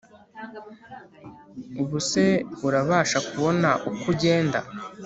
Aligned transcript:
ubuse 1.81 2.25
urabasha 2.67 3.17
kubona 3.29 3.69
uko 3.89 4.03
ugenda 4.13 4.59